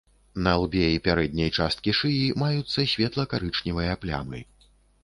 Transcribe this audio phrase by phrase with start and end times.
[0.45, 4.47] На лбе і пярэдняй часткі шыі маюцца светла-карычневыя плямы.